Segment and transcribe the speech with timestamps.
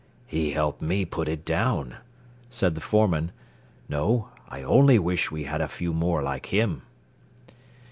[0.25, 1.97] "He helped me put it down,"
[2.49, 3.31] said the foreman.
[3.87, 6.81] "No; I only wish we had a few more like him."